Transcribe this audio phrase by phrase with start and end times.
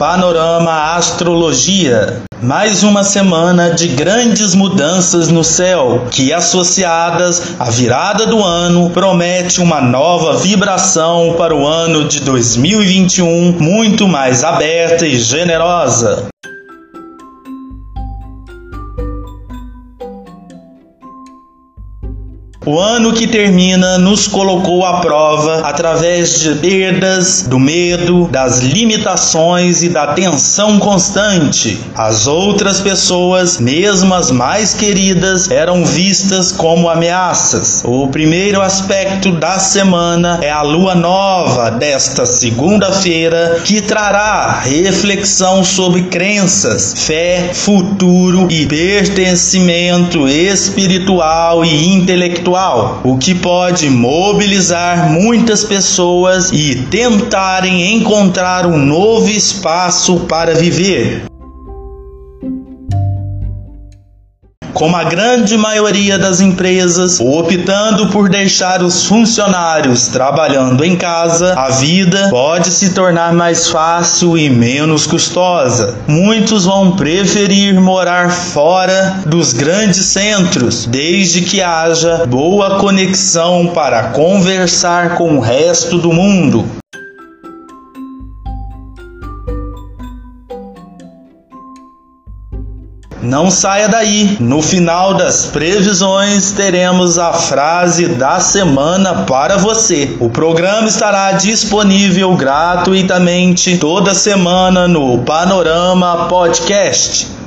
[0.00, 2.22] Panorama Astrologia.
[2.42, 9.60] Mais uma semana de grandes mudanças no céu, que associadas à virada do ano, promete
[9.60, 16.28] uma nova vibração para o ano de 2021, muito mais aberta e generosa.
[22.66, 29.82] O ano que termina nos colocou à prova através de perdas, do medo, das limitações
[29.82, 31.80] e da tensão constante.
[31.94, 37.80] As outras pessoas, mesmo as mais queridas, eram vistas como ameaças.
[37.82, 46.02] O primeiro aspecto da semana é a lua nova desta segunda-feira, que trará reflexão sobre
[46.02, 52.49] crenças, fé, futuro e pertencimento espiritual e intelectual
[53.04, 61.29] o que pode mobilizar muitas pessoas e tentarem encontrar um novo espaço para viver.
[64.80, 71.68] Como a grande maioria das empresas, optando por deixar os funcionários trabalhando em casa, a
[71.68, 75.98] vida pode se tornar mais fácil e menos custosa.
[76.08, 85.14] Muitos vão preferir morar fora dos grandes centros, desde que haja boa conexão para conversar
[85.16, 86.79] com o resto do mundo.
[93.30, 94.36] Não saia daí.
[94.40, 100.16] No final das previsões teremos a frase da semana para você.
[100.18, 107.39] O programa estará disponível gratuitamente toda semana no Panorama Podcast.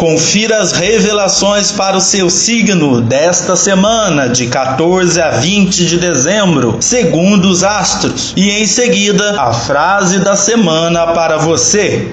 [0.00, 6.78] Confira as revelações para o seu signo desta semana, de 14 a 20 de dezembro,
[6.80, 8.32] segundo os astros.
[8.34, 12.10] E em seguida, a frase da semana para você.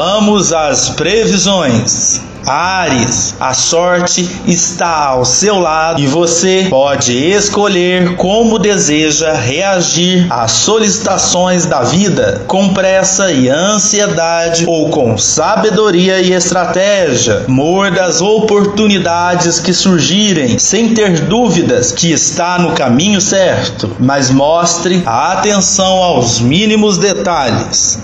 [0.00, 2.20] Vamos às previsões.
[2.46, 10.52] Ares, a sorte está ao seu lado e você pode escolher como deseja reagir às
[10.52, 17.42] solicitações da vida, com pressa e ansiedade ou com sabedoria e estratégia.
[17.48, 25.02] Morda as oportunidades que surgirem, sem ter dúvidas que está no caminho certo, mas mostre
[25.04, 27.98] a atenção aos mínimos detalhes.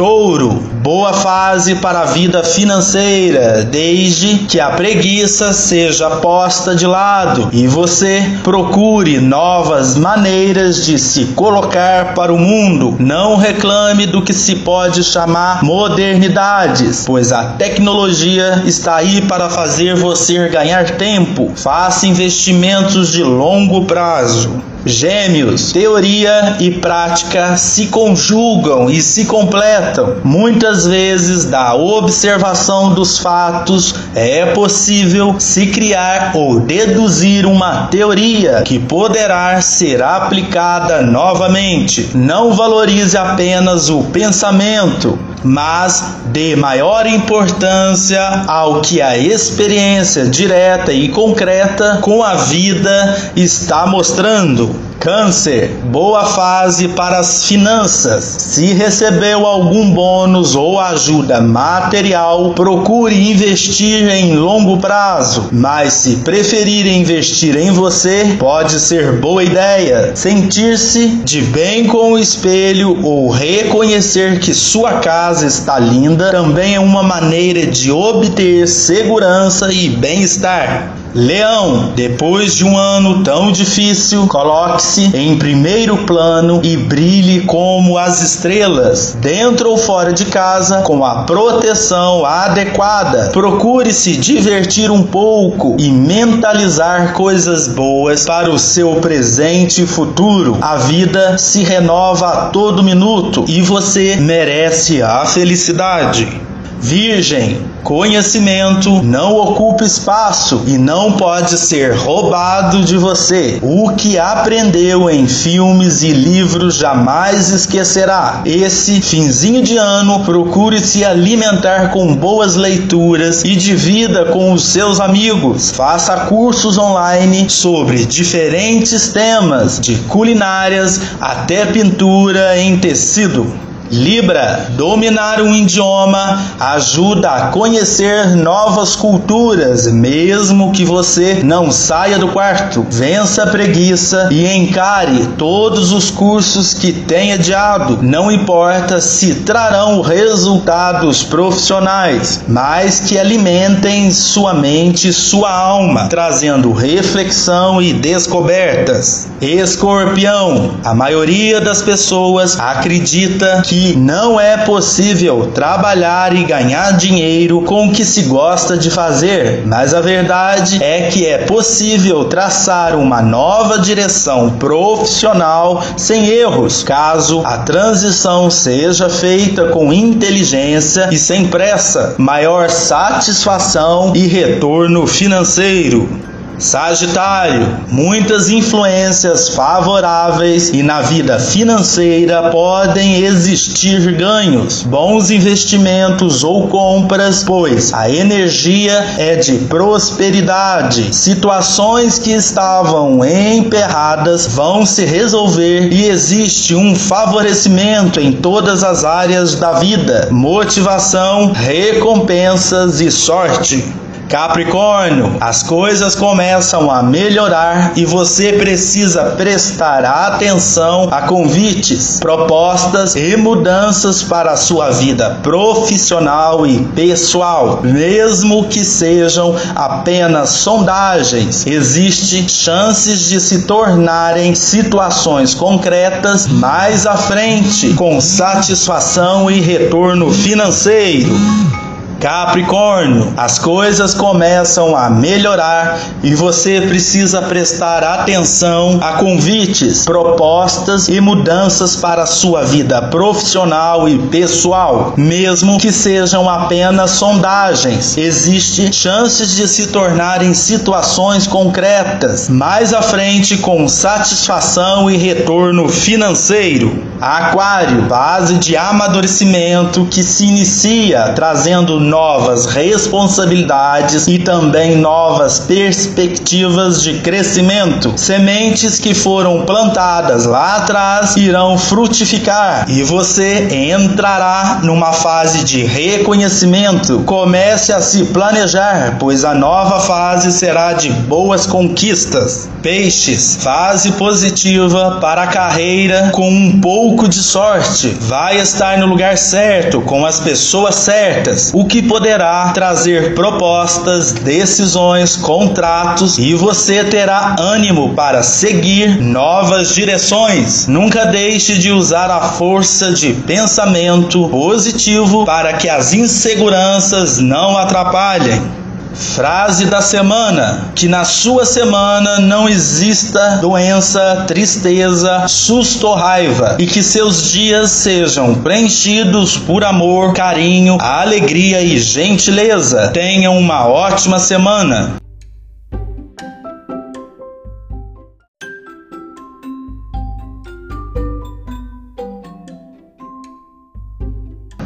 [0.00, 7.50] Touro, boa fase para a vida financeira, desde que a preguiça seja posta de lado
[7.52, 12.96] e você procure novas maneiras de se colocar para o mundo.
[12.98, 19.94] Não reclame do que se pode chamar modernidades, pois a tecnologia está aí para fazer
[19.94, 21.52] você ganhar tempo.
[21.56, 24.70] Faça investimentos de longo prazo.
[24.84, 30.16] Gêmeos, teoria e prática se conjugam e se completam.
[30.24, 38.78] Muitas vezes, da observação dos fatos, é possível se criar ou deduzir uma teoria que
[38.78, 42.10] poderá ser aplicada novamente.
[42.14, 51.08] Não valorize apenas o pensamento, mas dê maior importância ao que a experiência direta e
[51.08, 54.89] concreta com a vida está mostrando.
[55.00, 58.22] Câncer, boa fase para as finanças.
[58.22, 65.48] Se recebeu algum bônus ou ajuda material, procure investir em longo prazo.
[65.50, 70.14] Mas se preferir investir em você, pode ser boa ideia.
[70.14, 76.80] Sentir-se de bem com o espelho ou reconhecer que sua casa está linda também é
[76.80, 80.99] uma maneira de obter segurança e bem-estar.
[81.12, 88.22] Leão, depois de um ano tão difícil, coloque-se em primeiro plano e brilhe como as
[88.22, 93.30] estrelas, dentro ou fora de casa, com a proteção adequada.
[93.32, 100.58] Procure se divertir um pouco e mentalizar coisas boas para o seu presente e futuro.
[100.60, 106.49] A vida se renova a todo minuto e você merece a felicidade.
[106.82, 113.58] Virgem, conhecimento não ocupa espaço e não pode ser roubado de você.
[113.60, 118.40] O que aprendeu em filmes e livros jamais esquecerá.
[118.46, 125.00] Esse finzinho de ano, procure se alimentar com boas leituras e divida com os seus
[125.00, 125.70] amigos.
[125.70, 133.69] Faça cursos online sobre diferentes temas, de culinárias até pintura em tecido.
[133.90, 142.28] Libra, dominar um idioma ajuda a conhecer novas culturas, mesmo que você não saia do
[142.28, 142.86] quarto.
[142.88, 147.98] Vença a preguiça e encare todos os cursos que tem adiado.
[148.00, 156.72] Não importa se trarão resultados profissionais, mas que alimentem sua mente e sua alma, trazendo
[156.72, 159.26] reflexão e descobertas.
[159.40, 167.88] Escorpião, a maioria das pessoas acredita que não é possível trabalhar e ganhar dinheiro com
[167.88, 173.22] o que se gosta de fazer, mas a verdade é que é possível traçar uma
[173.22, 182.14] nova direção profissional sem erros, caso a transição seja feita com inteligência e sem pressa,
[182.18, 186.29] maior satisfação e retorno financeiro.
[186.60, 197.42] Sagitário, muitas influências favoráveis e na vida financeira podem existir ganhos, bons investimentos ou compras,
[197.44, 201.16] pois a energia é de prosperidade.
[201.16, 209.54] Situações que estavam emperradas vão se resolver e existe um favorecimento em todas as áreas
[209.54, 213.82] da vida: motivação, recompensas e sorte.
[214.30, 223.36] Capricórnio, as coisas começam a melhorar e você precisa prestar atenção a convites, propostas e
[223.36, 231.66] mudanças para a sua vida profissional e pessoal, mesmo que sejam apenas sondagens.
[231.66, 241.89] Existem chances de se tornarem situações concretas mais à frente, com satisfação e retorno financeiro.
[242.20, 251.18] Capricórnio, as coisas começam a melhorar e você precisa prestar atenção a convites, propostas e
[251.18, 258.18] mudanças para a sua vida profissional e pessoal, mesmo que sejam apenas sondagens.
[258.18, 267.02] Existem chances de se tornarem situações concretas mais à frente com satisfação e retorno financeiro.
[267.18, 277.20] Aquário, fase de amadurecimento que se inicia trazendo novas responsabilidades e também novas perspectivas de
[277.20, 278.12] crescimento.
[278.16, 287.20] Sementes que foram plantadas lá atrás irão frutificar e você entrará numa fase de reconhecimento.
[287.20, 292.68] Comece a se planejar, pois a nova fase será de boas conquistas.
[292.82, 298.08] Peixes, fase positiva para a carreira com um pouco de sorte.
[298.20, 301.70] Vai estar no lugar certo, com as pessoas certas.
[301.72, 309.94] O que que poderá trazer propostas, decisões, contratos e você terá ânimo para seguir novas
[309.94, 310.86] direções.
[310.86, 318.79] Nunca deixe de usar a força de pensamento positivo para que as inseguranças não atrapalhem.
[319.12, 326.86] Frase da semana: que na sua semana não exista doença, tristeza, susto ou raiva e
[326.86, 333.08] que seus dias sejam preenchidos por amor, carinho, alegria e gentileza.
[333.08, 335.20] Tenham uma ótima semana.